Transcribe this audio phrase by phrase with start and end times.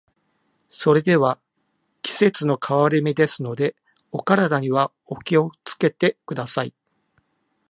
[0.71, 1.37] それでは、
[2.01, 3.75] 季節の変わり目ですので、
[4.11, 6.73] お体にはお気を付けください。